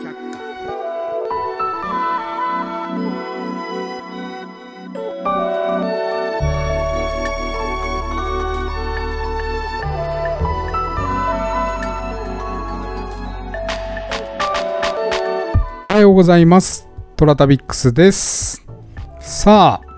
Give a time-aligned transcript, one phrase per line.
[0.00, 0.42] 百科
[15.90, 16.88] おはようございます。
[17.16, 18.64] トラタビックスです。
[19.20, 19.92] さあ、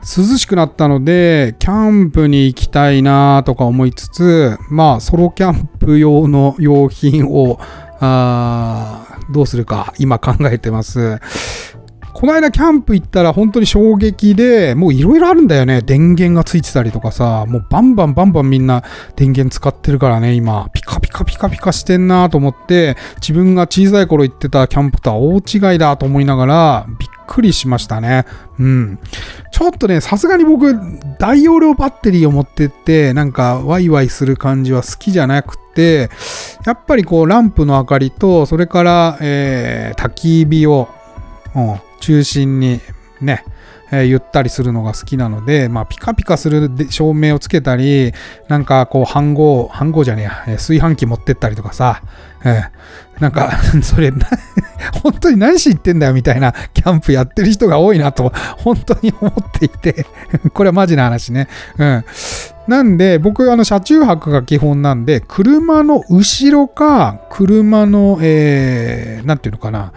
[0.00, 7.58] 涼しくなったので、キャンプに行きたいなとか思いつつ、まあ、ソロキャンプ用の用品を、
[7.98, 11.20] あどうするか今考えてます。
[12.16, 15.82] この間キャンプ行ったら本当に衝撃で、もういろいろあるんだよね。
[15.82, 18.82] 電源がついてたりとかさ、もうバンバンバンバンみんな
[19.16, 20.70] 電源使ってるからね、今。
[20.72, 25.40] ピカピカピカピカしてんなと思って、自分が小さい頃行ってたキャンプとは大
[25.72, 28.24] 違いだと思いながら、びっくりしましたね。
[28.58, 28.98] うん。
[29.52, 30.74] ちょっとね、さすがに僕、
[31.18, 36.10] 大容量バッテリーを持ってって、なんかワイワイする感じは好きじゃなくて、
[36.64, 40.88] やっぱりこう、ランプの明かりと、それから、えー、焚き火を、
[41.54, 42.80] うん、中心に
[43.20, 43.44] ね、
[43.90, 48.12] えーゆったりするのが好きなので、まあ、ピカピカする照明をつけたり、
[48.48, 52.02] なんかこう、飯盒、飯盒じゃねえや、えー炊飯器持ってったりとかさ、
[52.44, 53.50] えーなんか、
[53.82, 54.12] それ、
[55.02, 60.06] 本当に何し言ってんだよみたいなキャンプやってる人が多いなと、本当に思っていて、
[60.52, 61.48] これはマジな話ね。
[61.78, 62.04] うん。
[62.68, 69.92] なんで、僕、あの、車中泊が基本なんで、車の後ろか、車の、えー、なんていうのかな、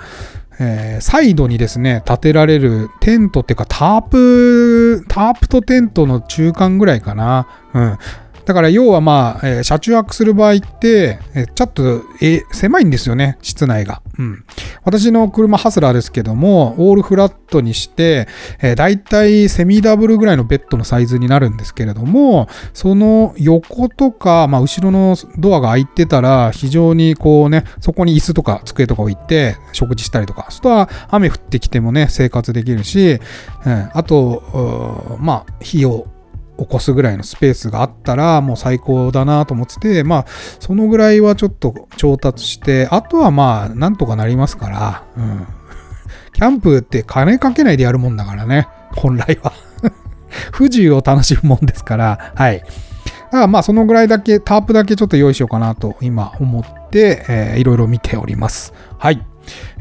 [0.59, 7.47] えーサイドにですね、建てられるテントっていうかタープ、タープとテントの中間ぐらいかな。
[7.73, 7.97] うん。
[8.45, 14.01] だから要はまあ、えー車中泊する場合って、えーちょっと、えー狭いんですよね、室内が。
[14.17, 14.43] うん。
[14.89, 18.27] 私の車ハスラーですけども、オールフラットにして、
[18.59, 33.19] えー、だいたいセミダブルぐらいのベッドのサイズになるんですけれども、その横とか、まあ後ろのドアが開いてたら、非常にこうね、そこに椅子とか机とか置いて食事したりとか、そとは雨降ってきてもね、生活できるし、
[33.65, 36.07] うん、あと、まあ火を
[36.59, 40.25] 起こすぐらいのスペースがあったらもう最高だなと思ってて、まあ
[40.59, 45.47] そのぐらいはちょっと調達して、あとはまあなんとかなりますから、うん。
[46.33, 49.53] キャンプって金かけないでやるもんだからね、本来は。
[50.51, 52.59] 不自由を楽しむもんですから、はい。
[52.59, 58.73] だからまあそのぐらいだけ、タープだけちょっと用意しようかなと今思って、えーいろいろ見ております。
[58.97, 59.28] はい。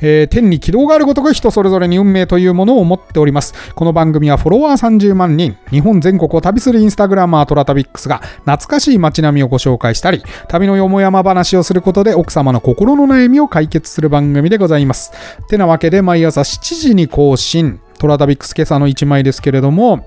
[0.01, 3.55] えー天に軌道があるごとく人それぞれに運命というものを持っております。
[3.75, 15.13] この番組はフォロワー30万人、日本全国を旅するインスタグラマートラタビックスが懐かしい街並みをご紹介したり、旅のよもやま話をすることで奥様の心の悩みを解決する番組でございます。
[15.49, 20.07] てなわけで毎朝7時に更新、トラタビックス今朝の1枚ですけれども、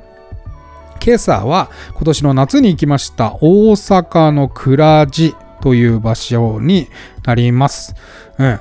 [1.04, 6.90] 今朝は今年の夏に行きました大阪の倉地という場所に
[7.26, 7.96] なります。
[8.38, 8.60] うん。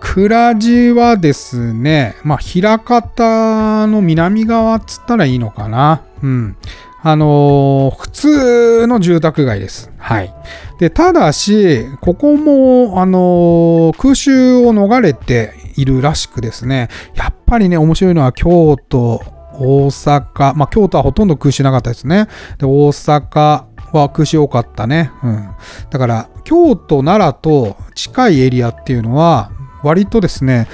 [0.00, 6.02] 倉地はですね、まあ、枚方の南側っつったらいいのかな。
[6.22, 6.56] うん。
[7.00, 9.92] あのー普通の住宅街です。
[9.98, 10.34] はい。
[10.78, 19.22] で、ただし、ここも、あのー空襲を逃れているらしくですね、やっぱりね、面白いのは京都、
[19.60, 22.26] 大阪、まあ、京都はほとんど空襲なかったですね。
[22.58, 25.12] で、大阪は空襲多かったね。
[25.22, 25.48] うん。
[25.90, 29.50] だから、京都、奈良と近いエリアっていうのは、
[29.82, 30.68] 割とですね、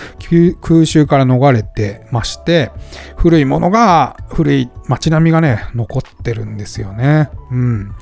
[0.60, 2.70] 空襲から逃れてまして、
[3.16, 7.30] 古いものが、古い街並みがね、残ってるんですよね。
[7.50, 7.94] うん。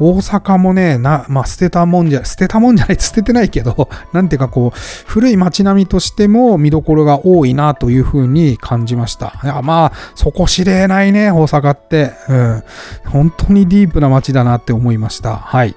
[0.00, 9.34] 大阪もね、な、まあ、捨てたもんじゃ、捨てたもんじゃない、捨ててないけど、 なんていうかこう、古い街並みとしても見どころが多いなというふうに感じました。
[9.42, 12.12] いや、まあ、そこ知れないね、大阪って。
[12.28, 12.62] うん。
[13.06, 15.36] 本当にディープな街だなって思いました。
[15.36, 15.74] はい。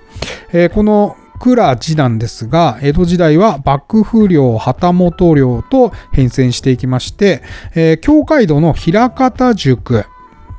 [0.53, 7.41] えーこの、倉地なんですが、江戸時代は幕府領、旗本領と変遷していきまして、
[7.73, 10.05] えー境界道の枚方宿、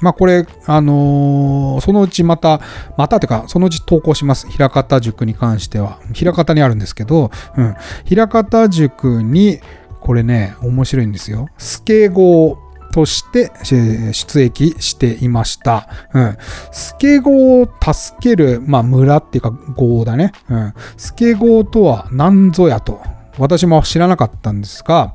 [0.01, 2.61] まあこれ、あのーそのうちまた、
[2.99, 4.49] またてか、そのうち投稿します。
[4.59, 6.01] 枚方塾に関しては。
[6.21, 7.77] 枚方にあるんですけど、うん。
[8.11, 9.61] 枚方塾に、
[10.01, 11.49] これね、面白いんですよ。
[11.59, 12.59] 助号
[12.93, 15.89] として出撃していました。
[16.15, 16.37] うん。
[16.71, 20.33] 助号を助ける、まあ村っていうか号だね。
[20.49, 20.75] うん。
[20.97, 23.01] 助号とは何ぞやと。
[23.39, 25.15] 私も知らなかったんですが、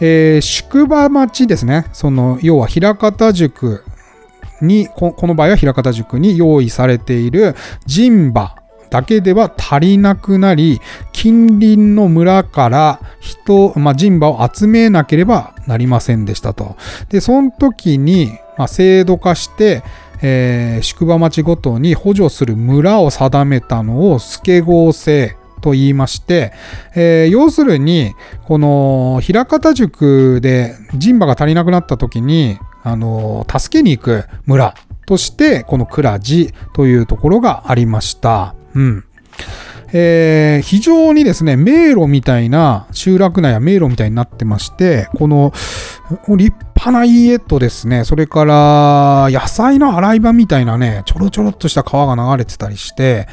[0.00, 1.86] えー宿場町ですね。
[1.92, 3.82] その、要は枚方塾
[4.60, 7.54] にここの場合は枚方塾に用意されている
[7.86, 8.56] 陣馬
[8.90, 10.80] だけでは足りなくなり
[11.12, 16.76] 近隣の村から人、まあ、陣馬を集めなければなりませんでしたと。
[17.08, 19.82] でその時に、まあ、制度化して、
[20.22, 26.52] えー宿場町ごとに補助する村を定めたのを助合制と言いまして、
[26.94, 34.74] えー要するに、この、平方塾で人馬が足りなくなった時に、あのー助けに行く村
[35.06, 38.55] として、この倉寺というところがありました。
[38.76, 39.04] うん。
[39.92, 45.52] えー非常にですね、迷路みたいな、集落内や迷路みたいになってまして、この、
[46.36, 53.28] 立派な家とですね、それから、野菜の洗い場みたいなね、ちょろちょろっとした川が流れてたりして、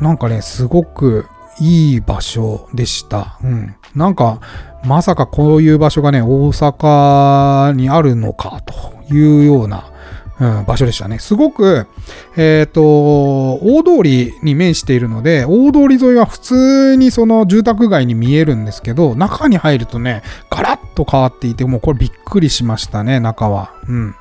[0.00, 1.26] なんかね、すごく
[1.60, 3.38] いい場所でした。
[3.42, 3.74] うん。
[3.94, 4.40] なんか、
[4.84, 9.90] まさかこういう場所がね、大阪にあるのか、というような、
[10.40, 11.18] うん、場所でしたね。
[11.18, 11.86] すごく、
[12.36, 12.82] えっ、と、
[13.54, 23.72] 大通りに面しているので、大通り沿いは普通にその住宅街に見えるんですけど、中に入るとね、ガラッと変わっていて、もうこれびっくりしましたね、中は。
[23.88, 24.14] うん。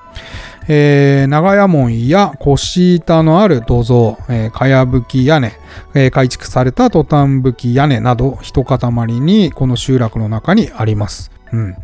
[0.69, 5.54] えー長屋門や腰板のある土蔵、えーかやぶき屋根、
[5.94, 8.80] えー改築されたトタンぶき屋根など、一塊
[9.20, 11.31] にこの集落の中にあります。
[11.54, 11.75] うん。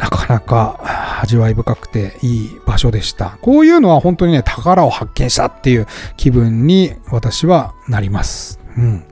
[0.00, 3.38] なかなか味わい深くていい場所でした。
[3.42, 5.86] こういうのは本当にね、宝を発見したっていう
[6.16, 8.58] 気分に私はなります。
[8.78, 9.04] うん。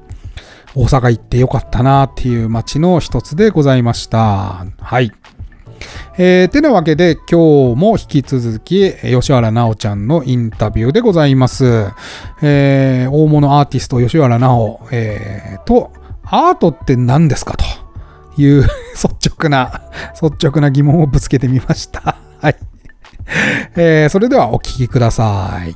[0.74, 4.64] 大阪行ってよかったなっていう街の一つでございました。
[4.80, 5.12] はい。
[6.16, 11.90] えーてなわけで今日も引き続き吉原奈緒ちゃんのインタビューでございます。
[12.42, 15.92] えー大物アーティスト吉原奈緒、えーと、
[16.24, 17.64] アートって何ですかと
[18.38, 18.62] いう
[18.94, 19.08] 率
[19.38, 19.82] 直な、
[20.20, 22.16] 率直な疑問をぶつけてみました。
[22.40, 22.56] はい。
[23.76, 25.74] えーそれではお聞きください。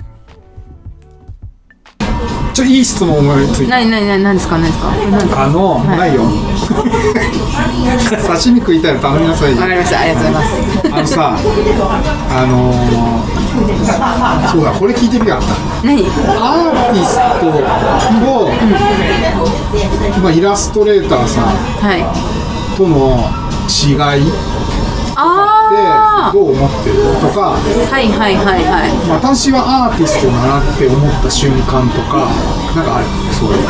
[2.54, 3.76] ちょ、いい質問思いついた。
[3.76, 4.78] 何何何何ですか何です
[5.34, 5.44] か？
[5.44, 6.22] あの、はいないよ。
[8.26, 11.36] 刺身食いたいの頼みなさいよわかりましたありがとうございますあのさ、
[12.30, 12.76] あのー
[14.50, 15.54] そうだ、これ聞いてみようかった。
[15.86, 16.04] 何？
[16.04, 16.10] アー
[16.92, 17.58] ティストと、
[20.22, 21.50] まあ、イラストレーターさんは
[21.96, 22.04] い
[22.82, 23.30] との
[23.70, 24.38] 違いって
[25.14, 32.26] あどう思ってるとか、あはいはいはいはい私はアーティストだなって思った瞬間とか、
[32.74, 33.68] なんかあるそういう。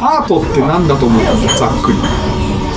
[0.00, 1.22] アートって何だと思う
[1.58, 1.98] ざっくり。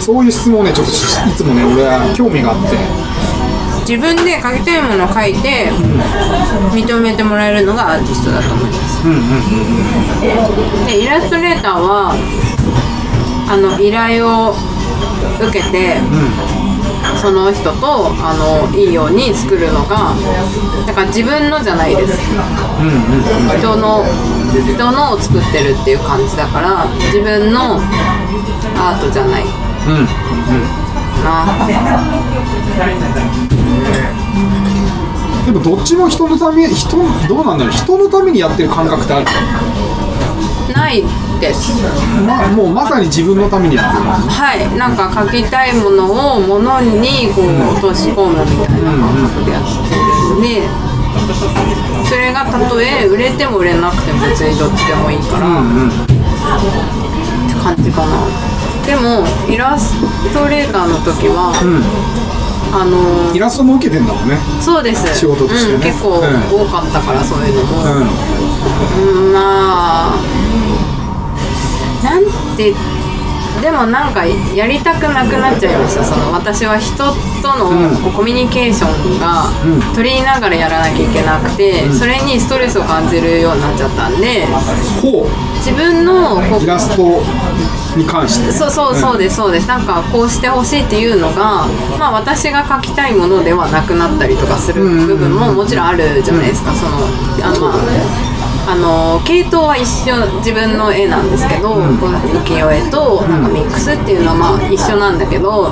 [0.02, 2.76] そういう質問をね、ちょっとしいつもね、俺は興味があって。
[3.88, 5.70] 自分で描きたいものを描いて
[6.74, 9.20] 認めてもらえるのがアーティストだと思いますうんうん
[10.82, 12.16] うんでイラストレーターは
[13.48, 14.56] あの依頼を
[15.40, 15.98] 受けて
[17.22, 20.14] その人とあのいいように作るのが
[20.86, 22.20] だから自分のじゃないです。
[22.80, 22.94] うんうん
[23.52, 23.58] うん。
[23.58, 24.04] 人の
[24.76, 27.80] 人のを作ってるっていう感じだから自分の
[28.78, 29.44] アートじゃない。
[29.44, 30.06] うんうん。
[31.24, 31.46] な
[35.46, 36.98] でもどっちも人のため人
[37.28, 37.74] どうなんだろう。
[37.74, 39.26] 人のためにやってる感覚ってある？
[40.74, 41.04] ない
[41.40, 41.74] です。
[42.26, 44.78] まもうまさに自分のためにやってるはい。
[44.78, 50.06] なんか描きたいものをものにこう落とし込むみたいな感覚でやってる。
[50.40, 50.62] んで
[52.10, 55.92] それがたとえ売れても売れなくても別にどっちでもいいから、うんうんっ
[57.48, 58.28] て感じかな。
[58.86, 59.96] でもイラス
[60.34, 61.54] トレーターの時は、
[62.72, 64.38] あのイラストも受けてんだもんね。
[64.62, 65.18] そうです。
[65.18, 65.76] 仕事としてね。
[65.76, 66.22] うん、結構うん。
[66.22, 69.28] 多かったからそういうのも、うん。
[69.28, 70.20] うんまあ
[72.06, 72.24] なん
[72.56, 72.74] て
[73.62, 76.04] でもなんかやりたくなくなっちゃいました。
[76.04, 76.98] その私は人
[77.42, 77.72] との
[78.12, 79.96] コミュニケーションがうん。
[79.96, 84.46] 取りながらやらなきゃいけなくて、それにストレスを感じるようになっちゃったんで
[85.02, 87.24] ほ自分のこうイラスト
[87.98, 88.52] に関して。
[88.52, 89.68] そうそうそうですそうです。
[89.70, 91.66] なんかこうしてほしいっていうのが
[91.98, 96.74] まあ私が描きたいものではなくなったりとかする部分ももちろんあるじゃないですか。
[96.76, 97.08] その
[97.42, 98.25] あのまあ
[98.68, 105.72] あの系統は一緒自分の絵なんですけど、こう浮世絵となんかミックスっていうのはまあ一緒なんだけど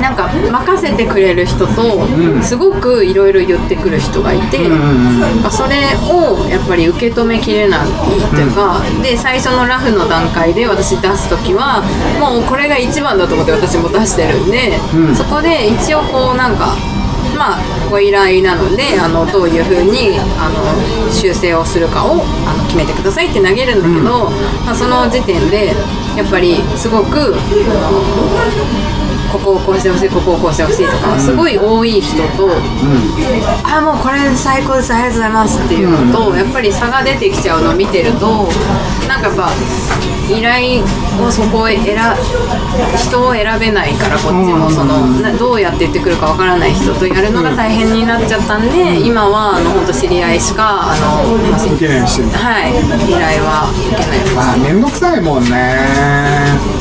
[0.00, 2.06] なんか任せてくれる人と
[2.42, 5.76] すごくいろいろ言ってくる人がいて、なんかそれ
[6.08, 7.88] をやっぱり受け止めきれない
[8.30, 11.82] というか、で最初のラフの段階で私出す時は
[12.20, 14.78] もうこれが一番だと思って私も出してるんで、
[15.14, 16.76] そこで一応こうなんか。
[17.38, 24.30] まあ、ご依頼なのであのどういうふうにあの修正をするかをあの決めてくださいって投げるんだけど、
[24.66, 25.68] まあ、その時点で
[26.16, 27.34] やっぱりすごく
[29.30, 32.48] ここをこうしてほしいここをこうしてほしいとかすごい多い人と、
[33.62, 38.48] あもうこれ最高ですありがとうございますっていうのと、やっぱり差が出てきちゃうのを見てると
[39.08, 39.50] なんかやっぱ
[40.28, 40.84] 依頼
[41.18, 41.80] をそこを選
[42.96, 52.16] 人を選べないからこっちもその、などうやって言ってくるかわからない人とやるのが大変になっちゃったんで、今はあの本当知り合いしかあの、まあ受けないようにし。
[52.18, 55.78] てるはい依頼は受けないようにまあめんどくさいもんね。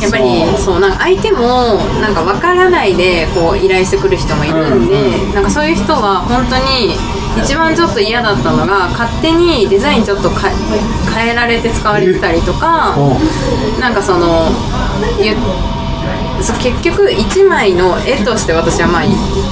[0.01, 6.97] やっぱりそうなんか相手もなんか分からないでこう依頼してくる人もいるんで、なんかそういう人は本当に
[7.43, 10.49] 一番ちょっと嫌だったのが勝手にデザインちょっとか
[11.15, 14.49] 変えられて使われてたりとかうなんかその
[15.19, 15.86] ゆそう
[16.37, 19.09] 結局1枚の絵として私はまあい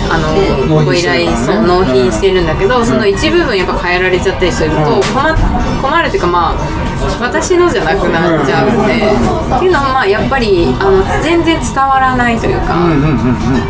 [0.10, 5.01] あの納ご依頼そう納品してるんだけど、その一部分やっぱ変えられちゃったりするとうん。
[5.01, 5.36] 困
[5.82, 6.86] 困るっていうかまあ
[7.20, 12.75] 私のじゃなくなっちゃうんで、っていうのはまあやっぱりあの全然伝わらないというか、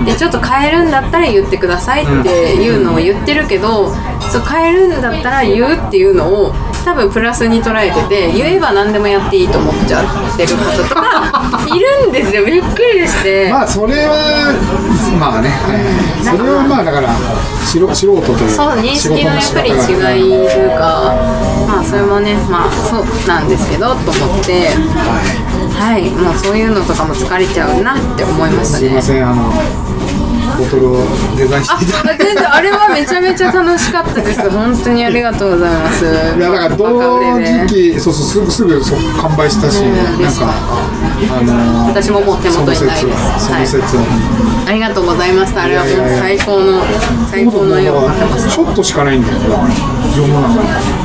[0.05, 3.89] でちょっと変えるんだったら言ってくださいっていうのを言ってるけど、
[4.31, 6.53] そう変えるんだったら言うっていうのを
[6.85, 12.45] 多分プラスに捉えてて言えば何でもやっていいと思っちゃってることとか いるんですよ。
[12.45, 13.49] びっくりして。
[13.49, 14.53] まあそれは
[15.19, 15.49] まあね、
[16.21, 17.09] それはまあだから
[17.65, 21.13] 素素人というそう認識のやっぱり違いというか
[21.67, 24.69] まあそれもねまあそうなんですけどと思って
[25.79, 26.03] はい。
[26.11, 28.85] もうそういうのとかも疲れちゃうなって思いましたね。
[28.85, 29.51] すいませんあの
[30.57, 31.05] ボトルを
[31.37, 32.25] デザインあしていただいて。
[32.25, 34.49] 全然あれはめちゃめちゃ楽しかったです。
[34.49, 36.05] 本当にありがとうございます。
[36.05, 36.07] い
[36.39, 40.53] やだから同時期そうそうすぐすぐそう完売したし、うんなんか
[41.31, 43.45] あのー私ももう手元にないです。
[43.47, 45.63] その説はは、ありがとうございました。
[45.63, 46.81] あれはもう最高の
[47.31, 48.51] 最高の絵を待ってました。
[48.51, 49.39] ちょっとしかないんだよ
[50.15, 51.04] 世の中。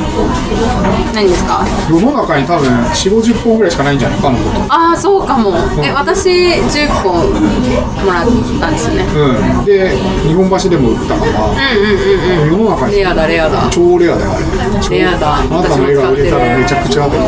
[1.13, 1.65] 何ですか？
[1.89, 4.73] 世の中に多分4 5 0本ぐらいしかないんじゃないかのこと。
[4.73, 5.53] ああそうかも。
[5.83, 8.25] え私10個もらっ
[8.59, 9.05] たんですよね。
[9.13, 9.65] うん。
[9.65, 11.93] で日本橋でも売ったから、うんうん
[12.39, 12.51] うんうん。
[12.51, 12.95] 世の中に。
[12.97, 13.69] レアだレアだ。
[13.69, 15.35] 超レアだよあレアだ。
[15.35, 17.19] あなたの絵が売れたらめちゃくちゃ超レ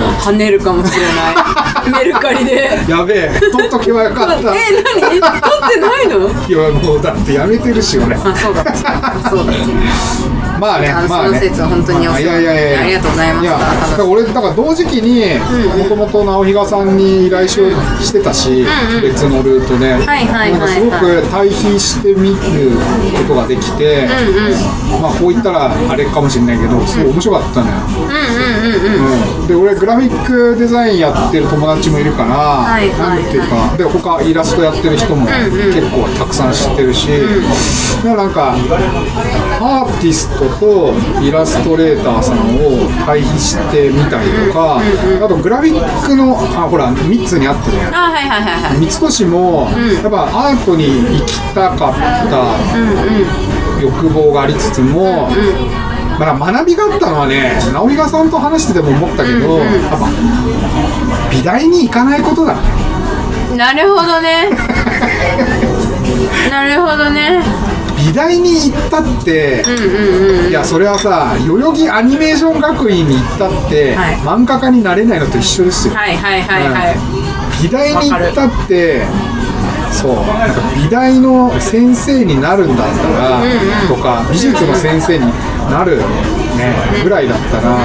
[0.00, 1.90] ア跳ねるかもしれない。
[2.04, 2.78] メルカリで。
[2.88, 3.40] やべえ。
[3.52, 4.54] 取っとけばよかった。
[4.54, 4.58] え
[5.00, 5.00] 何？
[5.00, 6.28] 取ってないの？
[6.48, 8.14] いやもうだってやめてるし俺。
[8.16, 8.64] あそうだ
[9.28, 9.52] そうだ
[10.60, 13.52] まあねまあの説は本当にお世話いやいやいやありがとうございました。
[13.92, 15.40] やだ俺だから同時期に
[15.78, 18.64] もともと直比嘉さんに依頼ししてたし、
[19.02, 22.36] 別のルートで、はいはいはいなんかすごく対比してみる
[23.26, 24.06] ことができて、
[25.00, 27.74] まあこう言ったらあれかもしれないけどすごい面白かったのよ、
[29.42, 37.08] うんで俺グラフィックデザインやってる友達もいるから、いはいなんていうかで他イラストやってる人も結構たくさん知ってるし、
[38.04, 38.54] だからなんか
[39.62, 48.78] アーティストとイラストレーターさんを対比してみたりとか、あとグラフィックのあほら3つにあってねあはいはいはいはい。
[48.88, 49.68] 三越も、
[50.02, 50.86] やっぱアートに
[51.20, 51.92] 行きたかっ
[52.30, 52.56] た
[53.82, 55.28] 欲望がありつつも、
[56.18, 60.08] まあ、学びがあったのはね直美賀さんと話してても思ったけど、やっぱ
[61.30, 62.54] 美大に行かないことだ。
[62.54, 62.60] ね
[63.58, 64.48] なるほどね。
[66.50, 67.42] なるほどね
[68.06, 69.62] 美大に行ったって、
[70.48, 74.16] いやそれはさ代々木アニメーション学院に行ったって、はい。
[74.16, 76.96] 漫画家になれないのと一緒ですよ、はいはいはいはい、
[77.62, 79.02] 美大に行ったって
[79.90, 80.14] そう。
[80.14, 83.42] なんか美大の先生になるんだったら、
[83.88, 85.26] とか美術の先生に
[85.70, 86.04] なる、ね、
[87.02, 87.78] ぐらいだったら、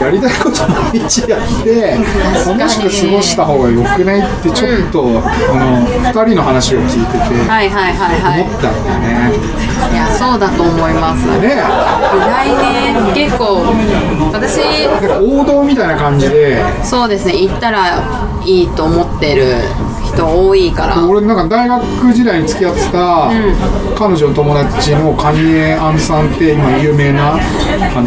[0.00, 1.98] やりたいこと毎日やって
[2.46, 5.10] 楽しく過ごした方がよくないってちょっと、あ
[5.58, 8.40] の2人の話を聞いててはいはいはいはい。
[8.42, 8.98] 思ったんだよ
[9.30, 9.66] ね。
[9.92, 11.26] いやそうだと思います。
[11.26, 11.36] ね。
[11.36, 13.62] 意外ね結構
[14.32, 14.60] 私
[15.20, 16.62] 王道みたいな感じで。
[16.82, 18.02] そうですね行ったら
[18.44, 19.56] いいと思ってる
[20.16, 21.06] 人多いから。
[21.06, 23.30] 俺なんか大学時代に付き合ってた
[23.96, 27.38] 彼女の友達のカニエ・アンさんって今有名なあ
[28.02, 28.04] の、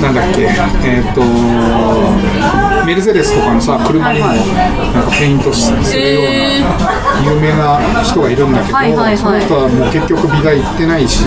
[0.00, 0.42] なんだっけ
[0.84, 1.22] えっ、と
[2.84, 4.38] メルセデスとかのさ車にもはい
[4.92, 9.18] なんかペイントするような有名な人がいるんだけど、はいはいはい。
[9.18, 11.24] その人はもう結局美大行ってないし、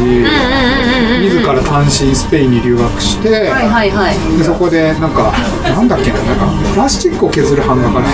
[1.21, 4.37] 自ら単身スペインに留学して、はいはいはい。
[4.37, 5.31] でそこでなんか
[5.63, 8.09] なんだっけななんかプラスチックを削る版画かな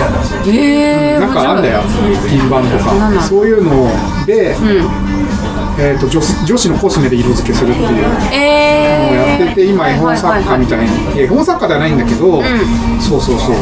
[0.46, 1.80] ええなんかあんだよ。
[2.28, 3.88] ピンバンとかそういうの
[4.26, 4.56] で、
[5.78, 12.42] えー、と女子女子のコスメで色付けするっていうのをえやってて今絵本作家みたいに絵本作家ではないんだけど、
[13.00, 13.56] そうそうそう。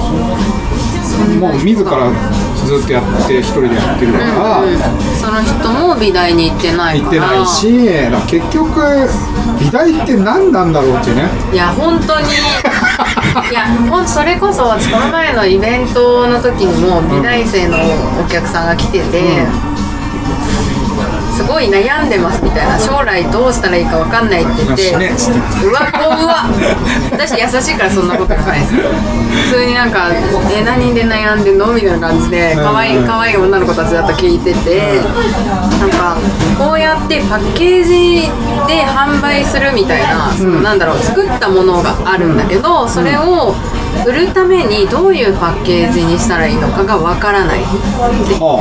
[1.38, 1.90] もう自ら
[2.70, 4.62] ずっとやって一人でやってるから、
[5.18, 7.10] その人も美大に行ってないから。
[7.10, 7.66] 行ってないし
[8.30, 8.80] 結局
[9.58, 11.28] 美大って何なんだろうっていうね。
[11.52, 12.26] いや本当に。
[13.50, 17.78] いやほんとそれこそ私この前のイベントの時にも美大生の
[18.24, 19.69] お客さんが来てて、すご
[21.50, 22.78] ごい悩んでますみたいな。
[22.78, 25.80] 将来どうしたらいいかわかんないって言って、ねつってうわ
[27.12, 28.74] 私優しいからそんなこと言わないです。
[28.74, 30.08] 普通になんか
[30.52, 35.00] 「え何で悩んでんの?」みたいな感じで可愛いうん可愛い女の子たちだと聞いてて
[35.80, 36.16] なんか
[36.58, 38.30] こうやってパッケージ
[38.66, 43.54] で販売するみたいなそのなんだろう作ったものがあるんだけどそれを
[44.06, 47.60] 売るためにどういうパッケージにしたらいいのかがわからない。
[47.60, 47.64] で
[48.38, 48.60] は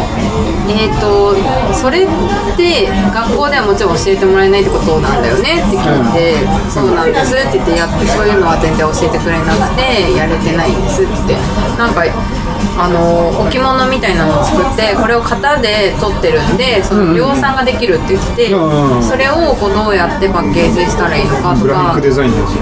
[0.70, 1.34] えー、と
[1.74, 2.08] それっ
[2.58, 6.38] て学校ではもちろん教えてもらえないってことなんだよねって聞いて、
[6.70, 11.34] そうなんですって言ってやってそういうのは全然教えてくれなくてやれてないんですって
[11.80, 12.04] なんか
[12.78, 22.58] あの置物みたいなのを作ってこれを型で取ってるんでその量産ができるって言って、うんうんそれをこうどうやってパッケージしたらいいのかとあグラフィッかクデザインです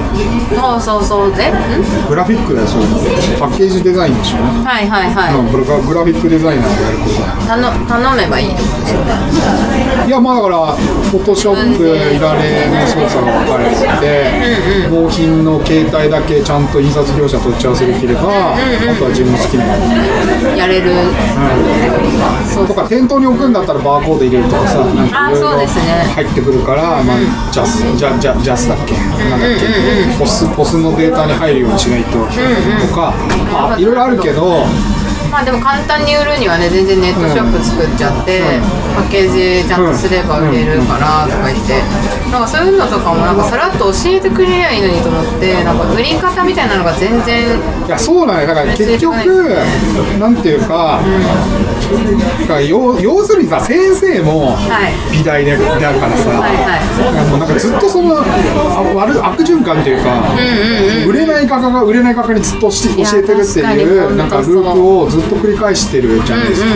[0.54, 2.82] よそうそうそうでんグラフィックだよそう
[3.40, 8.48] パッケージデザインでしょはいはいはい、うんグラフィックデザイナーがやることだ頼頼めばいい
[10.08, 10.76] いやまあだから
[11.12, 18.56] フォトショップいられの操作が分かれてて納品の携帯だけちゃんと印刷業者と打ち合わせできれば、あ
[18.98, 19.48] とは自分の好
[20.58, 20.92] やれる。
[20.92, 28.94] ってことかそうとか店頭に置くんだったらバーコード入れるとかさなんかあいろいろ入ってくるから、まあ、ジャスジャジャジャスだっけ？
[29.30, 30.18] なんだっけ？
[30.20, 32.26] ポスポスのデータに入るようにしないとと
[32.94, 33.14] か
[33.52, 34.66] まあいろいろあるけど
[35.38, 38.42] まあでも簡単に売るにはね全然ネットショップ作っちゃって、
[38.98, 41.78] パッケージちゃんとすれば売れるからとか言って、
[42.34, 47.54] なんかそういうのとかもなんかさらっと教えてくれりゃいいのにと思ってなんか売り方みたいなのが全然
[47.86, 48.48] いやそうなんや。
[48.48, 49.14] だから結局
[50.18, 51.06] なんていうか,、
[52.42, 55.18] だから要要するにさ先生もはい。
[55.20, 56.82] 美大でだからさ、はいは
[57.38, 57.40] い。
[57.40, 60.34] なんかずっとそのあ悪悪循環っていうか、
[61.06, 62.76] 売れない画家が売れない画家にずっと教
[63.20, 66.70] えてるっていうなんかループをずっと繰り返してるじゃないですか、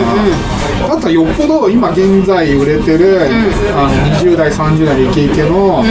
[0.88, 3.20] だったらよっぽど今現在売れてる、
[3.74, 5.82] あの20代30代のイケイケのア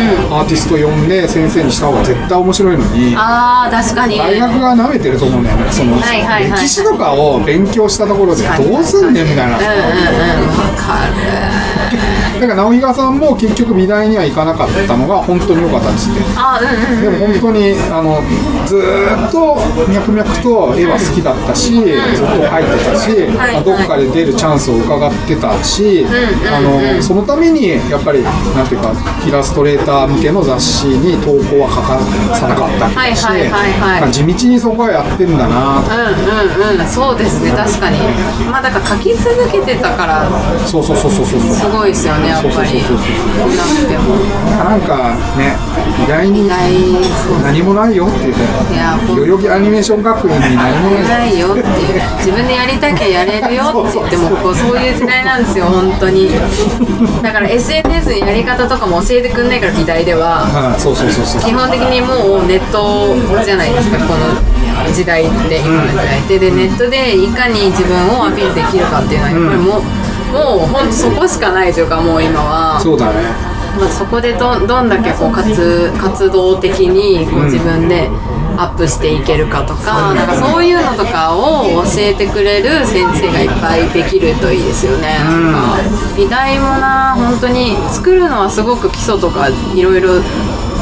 [0.44, 3.16] ーティスト呼んで先生にした方が絶対面白いのに。
[3.18, 4.18] ああ確かに。
[4.18, 5.72] 大学が舐めてると思うんだよね。
[5.72, 6.62] その、はいはいはい。
[6.62, 9.58] 歴史とかを勉強したところでどうすんねんみたいな。
[9.58, 9.78] うんうんうん。
[9.78, 16.22] わかるだから直比賀さんも結局美大には行かなかったのが本当に良かったっつって。
[16.36, 18.22] あうんうんでも本当にあの
[18.66, 19.56] ずーっと
[19.88, 23.54] 脈々と絵は好きだったし、ずっと描いてたし、はい。
[23.54, 28.94] まあどっかで出るチャンスを伺ってたし、あのそのためにやっぱりなんていうか
[29.28, 32.00] イラストレーター向けの雑誌に投稿は書か
[32.36, 36.88] さなかったりして、はいはい地道にそこはやってんだなとうんうんうん。
[36.88, 37.52] そうですね。
[37.52, 37.98] 確かに。
[38.50, 40.28] まあだから書き続けてたから。
[40.66, 41.40] そうそうそうそうそう。
[41.42, 42.54] すごいですよねやっぱり。
[42.54, 44.16] そうそうそうそうなくても
[44.64, 45.56] なんかね
[46.00, 46.48] 美大に
[47.44, 51.04] 何もないよって言っていや代々木アニメーション学院に何もない。
[51.04, 51.60] ないよって。
[51.60, 56.30] いう自分でやりたきゃやれるよって言ってもこうそういう時代なんですよ本当に。
[57.22, 60.46] だから SNS にやり方とかも教えてくんないから美大では。
[60.46, 60.80] はい。
[60.80, 61.42] そうそうそうそう。
[61.42, 69.82] 基本的にもうネットじゃないですかこの時代って今の時代ってでネットでいかに自分をアピールできるかっていうのはやっぱりもう、
[70.32, 72.80] もう本当そこしかないというかもう今は。
[72.80, 73.52] そうだね。
[73.80, 78.10] まあ、そこでどどんだけこう活活動的にこう自分で
[78.58, 80.28] アップしていけるかとか,、なん。
[80.28, 85.78] かそういうのとかを教えてくれる先生がいっぱいできるといいですよね、なんか
[86.18, 90.16] 美大もな本当に作るのはすごく基礎とかいろいろ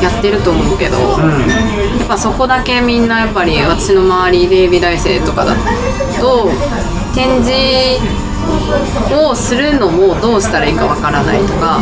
[0.02, 5.54] やってると思うけど、やっぱそこだけみんなやっぱり私の周りで美大生とかだ
[6.20, 6.50] と
[7.14, 8.29] 展示
[9.12, 11.82] をするのもどうしたらいいかわからないとか、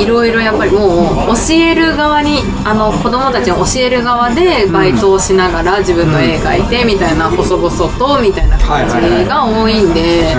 [0.00, 10.34] いろいろやっぱりもう教える側にあの子供たちに教える側でバイトをしながら自分の絵描いてみたいな細々とみたいな感じが多いんで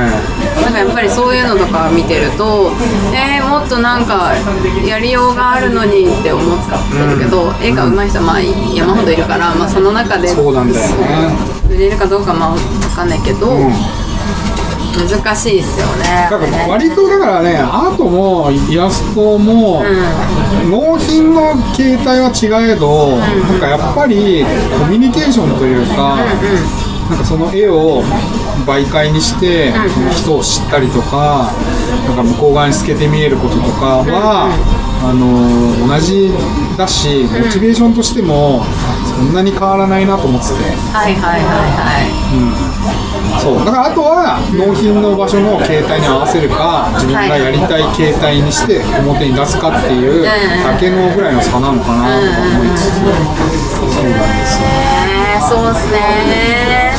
[0.61, 2.71] なんかやっぱりそういうのとか見てると
[3.13, 4.33] えー、もっとなんか
[4.85, 6.71] やりようがあるのにって思って
[7.05, 10.31] るけど絵が上手い人はまあ山ほどいるから、まあ、その中で
[11.69, 13.57] 売れるかどうかまあ分かんないけど、
[14.91, 16.27] 難しいですよね。
[16.29, 19.83] だから割とだからねアートもイラストも、
[20.69, 24.45] 納品の形態は違えど、なんかやっぱり
[24.79, 26.17] コミュニケーションというか、
[27.09, 28.03] なんかその絵を
[28.65, 29.73] 媒介にして、
[30.15, 31.51] 人を知ったりとか
[32.07, 34.49] なんか向こう側に透けて見えることとかは、
[35.03, 36.31] あの同じ
[36.77, 38.63] だしモチベーションとしても
[39.17, 40.53] そんなに変わらないなと思ってて。
[40.93, 42.70] はいはいはいはい。
[43.41, 43.65] そう。
[43.65, 53.01] だからあとは納品の場所の携帯に合わせるか自分がやりたい携帯にして表に出すかっていうだけのぐらいの差なのかなとか思いつつ。
[53.81, 54.69] そうなんですよ。
[55.09, 56.93] えー、そうですね。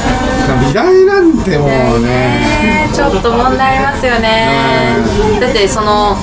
[0.67, 2.89] 美大なんてもうね。
[2.89, 4.99] ねちょっと問題ありますよね。
[5.41, 6.17] だってその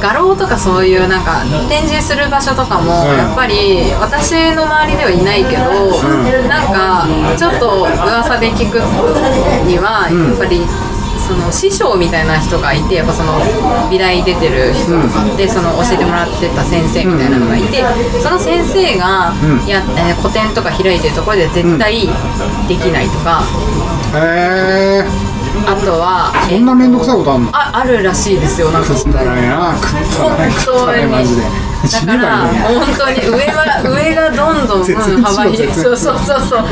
[0.00, 3.16] 画廊とかそういうなんか展示する場所とかもうん。
[3.16, 5.62] やっぱり私の周りではいないけど、
[6.48, 8.76] なんかちょっと噂で聞く
[9.66, 10.66] にはやっぱり。
[11.22, 13.38] その師匠みたいな人がいてやっぱその
[13.88, 17.80] 美大出てる人とかで、その教えてもらってた先生みたいなのがいて、
[18.20, 19.32] その先生が
[19.64, 22.08] や、えー個展とか開いてるところで絶対
[22.66, 23.44] できないとか、
[24.18, 25.21] へえ
[25.66, 27.50] あとはそんな面倒くさいことあんの？
[27.52, 28.94] ああるらしいですよなんか。
[28.94, 29.74] 食ったらねな。
[29.78, 31.42] 食ったらね食ったらねマジで
[31.82, 34.84] だから本当に上は上がどんどん、
[35.22, 35.72] 幅広い。
[35.72, 36.62] そうそうそうそう。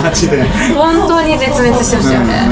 [0.75, 2.46] 本当に絶滅してましたよね、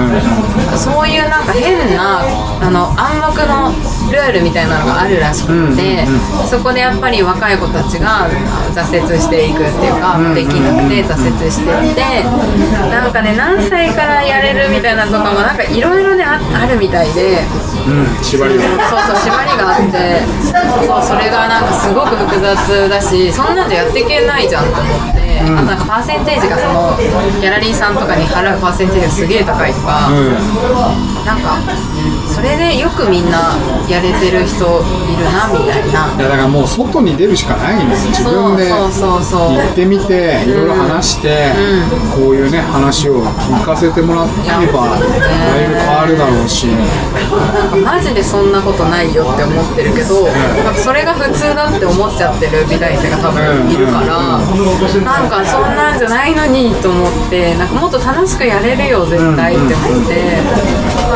[0.76, 2.20] そういうなんか変な
[2.60, 3.72] あの暗黙の
[4.10, 6.06] ルールみたいなのがあるらしくて、
[6.48, 8.28] そこでやっぱり若い子たちが
[8.74, 12.24] 挫折していくっていうか、できなくて挫折していって
[12.90, 17.38] なんかね何歳からやれるみたいなのとかもなんかいろいろねああるみたいで。
[17.88, 18.22] うん。
[18.22, 20.22] 縛りがそうそう縛りがあって。
[20.86, 26.96] そうそれがなんかすごく複雑だしそんなんじゃやっていけないじゃんと思って、あとなんかパーセンテージがその
[27.40, 30.10] ギャラリーさんとかに払うパーセンテージがすげえ高いとか、
[31.28, 31.60] なんか
[32.26, 33.52] それでよくみんな
[33.86, 36.08] やれてる人いるなみたいな。
[36.16, 37.90] いやだからもう外に出るしかないん。
[37.90, 39.58] です自分でそうそうそうそう。
[39.58, 41.52] 行ってみていろいろ話して、
[42.14, 44.26] こういうね話を聞かせてもらえ
[44.72, 46.68] ばだいぶ変わるだろうし。
[46.68, 50.24] なんかマジでそんなことないよって思ってるけど、
[50.64, 60.38] なんかそれが普通だって思っちゃってる美大生が多分いるから、なんかそんなんじゃないのにと思ってなんかもっと楽しくやれるよ絶対って思って、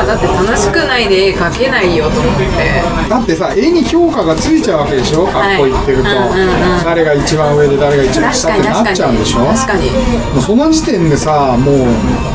[0.02, 3.08] まあ、だって楽しくないで絵描けないよと思って。
[3.08, 5.24] だってさ絵に評価がついちゃうわけでしょ？
[5.26, 6.84] 学校行ってると、はいうんうんうん。
[6.84, 9.46] 誰が一番上で誰が一番下ってなっちゃうんでしょ？
[9.46, 9.90] 確かに。
[10.34, 11.86] もうその時点でさもう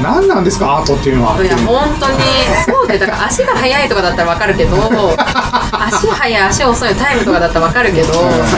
[0.02, 0.78] 何なんですか？
[0.78, 1.44] アートっていうのは。
[1.44, 2.18] いや本当に
[2.88, 4.78] だから足が速いとかだったら分かるけど
[5.72, 8.14] 足速い足遅いタイムとかだったら分かるけど、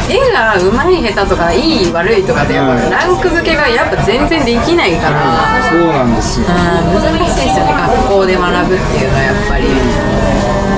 [0.10, 6.48] 絵が上手い下手とかいい悪いとかでランク付けがやっぱ全然できないから、そうなんですよ。
[6.48, 6.54] うん、
[7.02, 9.68] 難しいですよね学校で学ぶっていうのはやっぱり。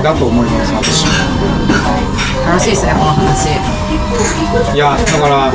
[0.02, 1.06] だと思います私
[2.44, 3.50] 楽しいですねこの話。
[4.74, 5.52] いやだからア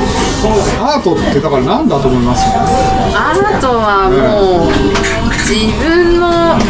[0.99, 2.45] ートってだから何だと思います？
[2.47, 6.67] アートはもう自分の自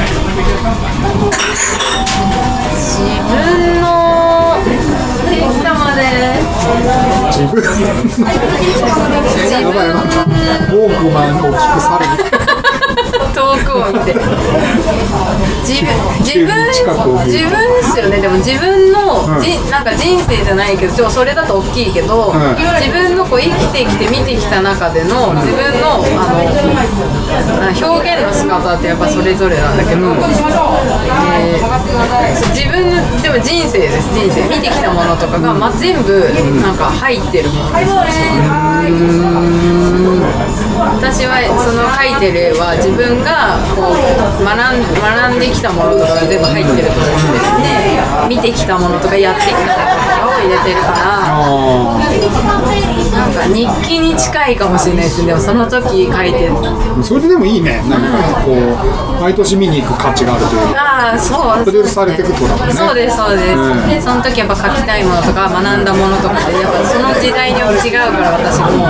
[3.25, 3.87] 分の
[5.27, 5.99] 天様で
[7.31, 7.81] 自分自
[9.51, 9.97] やばいやばい。
[10.67, 12.46] ウォークマンを聞く猿
[13.55, 14.13] 遠くを見て。
[15.63, 16.47] 自分自分
[17.25, 18.19] 自分ですよね。
[18.19, 22.55] でも自分の、じなんか人生じゃないけどちょそれだと大きいけど、ん。
[22.79, 26.39] 自分のこう生きてきて見てきた中での自分のあの
[27.67, 31.67] あ表現の仕方ってやっぱそれぞれなんだけど、えー
[32.53, 34.09] 自分のでも人生です。
[34.13, 36.19] 人生見てきたものとかが、まあ、全部
[36.61, 37.85] なんか入ってるもので
[40.53, 40.56] す
[40.95, 43.99] 私はその描いてる絵は自分がこう
[44.43, 51.99] 学ん学んできたものとかが全部入ってると思ってるんで見てきたものとかやってきたこととかを入れてるからあ
[53.17, 55.27] なんか日記に近いかもしれないですね。
[55.27, 57.81] でもその時書いてあそれでもいいね。
[57.89, 61.65] なんかこう毎年見に行く価値があるというかああそう。
[61.65, 62.73] プロデュースされていくってことだもんね。
[62.73, 63.89] そうですそうです、うん。
[63.89, 68.85] でその時やっぱ書きたいものとか学んだものとかでやっぱその時代によって違うから私も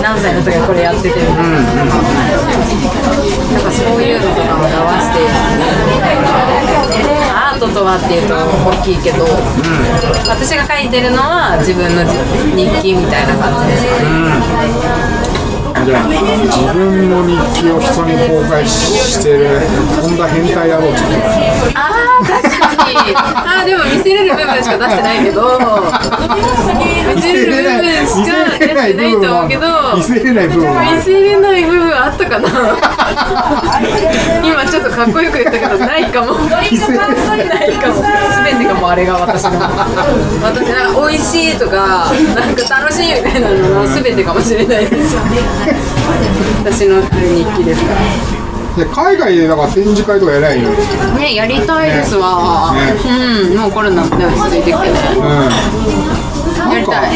[0.00, 5.20] 何歳の時はこれやっててみたいな、なんかそういうのとかも合わせて。
[7.32, 9.24] アートとはっていうと大きいけど、
[10.28, 15.19] 私が書いてるのは自分の日記みたいな感じですかね
[15.84, 19.60] じゃあ自分の日記を人に公開してる
[20.00, 23.16] こんな変態野郎ちょっとあー確かに。
[23.16, 25.40] あーでも見せれる部分しか出してないけど。
[27.14, 29.96] 見せれる部分しか出してないと思うけど。
[29.96, 30.82] 見せれない部分は。
[30.96, 32.48] 見せれない部分あったかな。
[34.44, 36.34] 今ちょっとかっこよく言ったけどないかも。
[36.34, 36.78] ない。
[36.78, 38.02] かも
[38.44, 39.52] 全てがもうあれが私の。
[40.42, 45.16] 私なんか美味しいとかなんか楽しいみたいなのの全てかもしれないです
[46.64, 47.94] 私の日記ですか。
[47.94, 50.76] らで海外でだから展示会とかやりゃいいのに。
[51.18, 52.92] ねやりたいですわ、ね。
[53.50, 54.90] うんもうコロナ落ち着いてきて。
[54.90, 56.72] ねうん。
[56.72, 57.10] やりたい。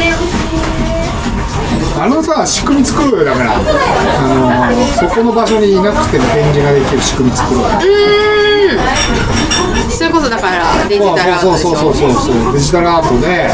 [1.97, 7.63] あのさ仕組み作ろうよだからあのそこの場所にいなくても展示ができる仕組み作ろう。
[7.63, 7.69] よ
[8.67, 8.79] うん
[9.91, 13.49] それこそだからデジタルアートでしょそうそうそうそうデジタルアートで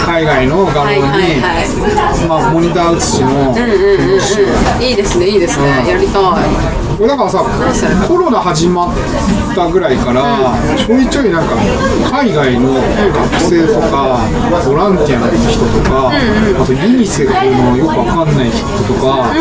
[0.00, 7.44] 海外の画像に、はいはいはいまあ、モニター写しのうんうんうんうんいいですねいいですねやりたいだからさ
[8.06, 8.94] コロナ始まっ
[9.54, 11.56] たぐらいからちょいちょいなんか
[12.10, 12.82] 海外の学
[13.50, 14.20] 生とか
[14.64, 19.32] ボランティアの人とかあとユニセフのよくわかんない人とか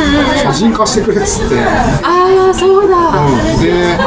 [0.41, 1.59] 写真貸してくれっつって、
[2.03, 2.93] ああそうだ。
[3.23, 3.97] うん、で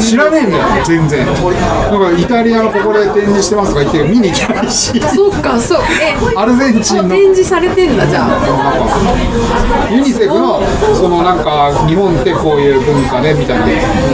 [0.00, 1.26] 知らねえんだよ全然。
[1.26, 5.00] なんかイタリアのここで展示してますとか言って見に行けないし。
[5.00, 5.80] そっかそう。
[6.00, 7.08] えアルゼンチンの。
[7.08, 9.90] 展示されてんだじゃあ。
[9.90, 10.60] ユニセフの
[10.94, 13.72] そのなんか日本ってこういう文化でみたいなの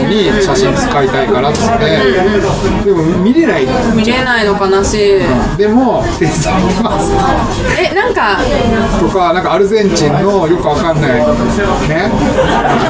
[0.09, 2.01] に写真使いたいからっつって。
[2.85, 7.13] でも見れない見れないの悲しいでも「天才います」
[7.79, 8.37] えなんか
[8.99, 11.23] とかなんかアルゼンチンのよくわかんないね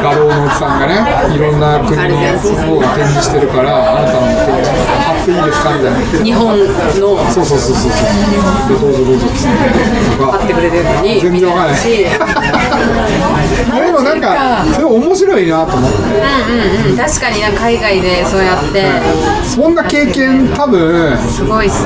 [0.03, 6.25] 画廊のおじさんがねいろんな国の方が展示してるからあなたの展示貼っていいですかみたいな。
[6.25, 6.59] 日本
[6.99, 7.31] の。
[7.31, 7.91] そうそうそうそうそう。
[8.69, 10.17] でどうぞどうぞっつって。
[10.17, 12.05] とか買ってくれてるのに全然わかんないし
[13.51, 15.97] でもなんかそれ面白いなと思って。
[15.97, 18.85] うんうん確かにな海外でそうやって。
[19.47, 21.85] そんな経験多分すごいっす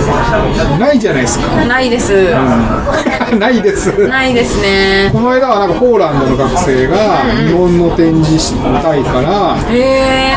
[0.79, 1.65] ないじゃないですか。
[1.65, 2.11] ないです。
[3.39, 4.07] ないです。
[4.07, 5.09] ないですね。
[5.11, 10.33] この間はなんかポーランドの学生が日本の展示したいからへえ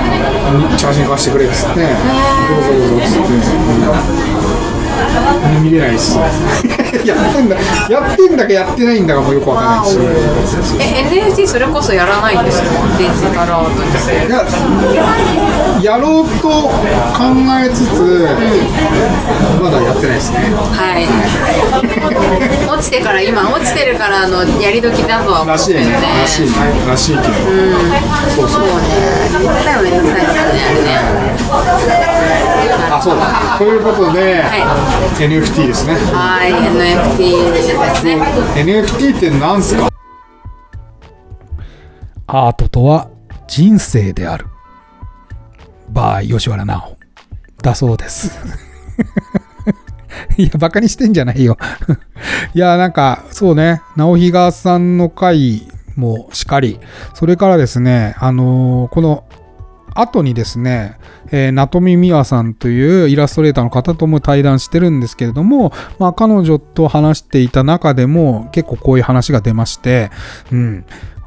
[0.76, 1.88] 写真貸してくれっつってどう
[2.62, 4.32] ぞどうぞっつって。
[4.32, 4.37] うん
[5.62, 6.18] 見れないっす
[7.04, 7.56] やってんだ
[7.88, 9.98] やってんだかやってないんだかもよくわかんないし。
[10.80, 12.68] え NFT それこそやらないんですか？
[12.98, 15.04] デジタルアートにいや
[15.82, 16.70] やろうと考
[17.64, 18.28] えつつ
[19.62, 20.38] まだやってないですね。
[20.72, 21.06] はい。
[22.68, 26.06] 落ちてから今落ちてるからあのやり時だとは思らしいねってるね。
[26.20, 26.46] らしい。
[26.46, 26.52] ね
[26.86, 27.34] らしいけど。
[28.34, 28.88] そうそうそうね。
[29.30, 30.42] 絶対めんどくさいですよ
[30.82, 30.88] ね。
[32.90, 33.76] あそうだとい。
[33.78, 34.42] うことで、
[35.18, 35.96] NFT ですね。
[36.12, 37.62] あれねはい NFT で
[37.94, 38.16] すね。
[38.56, 39.88] NFT って何すか？
[42.26, 43.08] アートとは
[43.46, 44.46] 人生である。
[45.90, 46.96] バー吉原直。
[47.62, 48.38] だそうです。
[50.36, 51.56] いや、バカにしてんじゃないよ。
[52.54, 56.78] いや、なんか、そうね、直比嘉さんの回もしかり、
[57.14, 59.24] それからですね、あのーこの
[59.94, 60.96] 後にですね、
[61.32, 70.10] えー、ナトミミワさんというイラストレーターの方とも対談してるんですけれども、まあ、彼女と話していた中でも結構こういう話が出まして、
[70.52, 70.84] うん、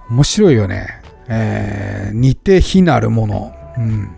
[0.09, 0.87] 面白いよね。
[1.27, 3.53] えー似て非なるもの。
[3.77, 4.09] うん、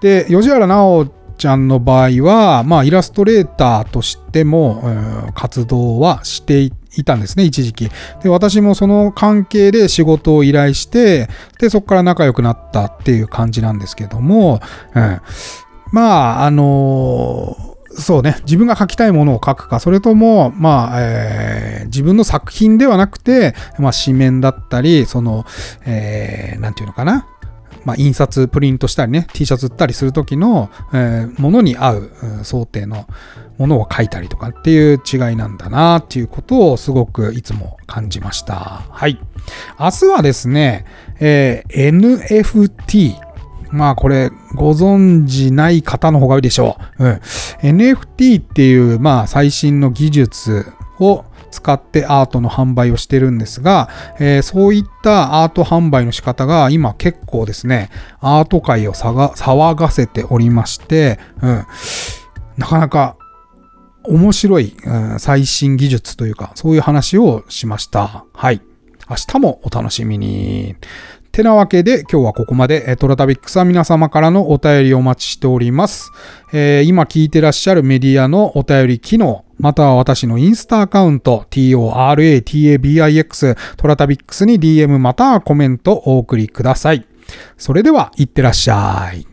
[0.00, 1.06] で、吉原直
[1.38, 4.82] ちゃんの場合は、まあ、イラストレーターとしても、
[5.34, 7.90] 活動はしていいたんですね、一時期。
[8.22, 14.60] で、私もその関係で仕事を依頼して、で、そこから仲良くなったっていう感じなんですけども、
[14.94, 15.20] うん、
[15.92, 25.44] まあ、あのーそうね、自分が書きたいものを書くか、それとも、まあ、えー自分の作品ではなくて、まあ、紙面だったり、その、
[25.84, 27.26] えーなんていうのかな、
[27.84, 32.10] まあ、印刷、プリントしたりね、T シャツ売ったりする時の、えーものに合う、
[32.42, 33.06] 想定の
[33.58, 38.54] ものを書いたりとかっていう違いなんだなっていうことをすごくいつも感じました。
[38.90, 39.18] はい。
[39.78, 40.84] 明日はですね、
[41.20, 43.16] えー NFT。
[43.70, 47.04] まあこれご存知ない方の方が多いでしょう。
[47.04, 47.12] うん。
[47.62, 50.66] NFT っていうまあ最新の技術
[50.98, 61.66] を使ってアートの販売をしてるんですが、えーそういったアート販売の仕方が今結構ですね、アート界を騒がせておりまして、うん。
[62.56, 63.16] なかなか
[64.04, 68.24] 面白い、うん最新技術というか、そういう話をしました。
[68.32, 68.60] はい。
[69.08, 70.76] 明日もお楽しみに。
[71.32, 76.10] てなわけで今日はここまでトラタビックスは皆様からのお便りをお待ちしております。
[76.52, 81.76] えー今聞いてらっしゃるメディアのお便り機能、または私のインスタアカウント TORATABIX
[83.76, 87.06] トラタビックスに DM またはコメントお送りください。
[87.56, 89.29] それでは、いってらっしゃい。